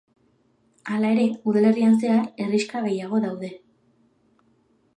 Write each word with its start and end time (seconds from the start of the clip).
Hala 0.93 1.11
ere, 1.15 1.25
udalerrian 1.51 1.99
zehar 2.03 2.25
herrixka 2.45 2.83
gehiago 2.89 3.21
daude. 3.27 3.51